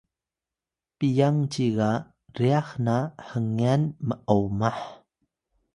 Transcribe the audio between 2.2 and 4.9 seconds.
ryax na hngyan m’omah